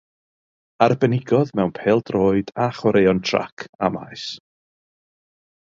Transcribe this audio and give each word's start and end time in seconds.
Arbenigodd 0.85 1.51
mewn 1.59 1.73
pêl-droed, 1.79 2.47
a 2.65 2.67
chwaraeon 2.79 3.19
trac 3.27 3.55
a 3.89 3.93
maes. 3.97 4.25